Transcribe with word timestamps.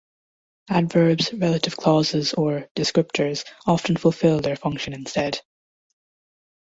Adverbs, 0.71 1.31
relative 1.31 1.77
clauses, 1.77 2.33
or 2.33 2.67
'descriptors', 2.75 3.45
often 3.67 3.95
fulfil 3.95 4.39
their 4.39 4.55
function 4.55 4.93
instead. 4.93 5.39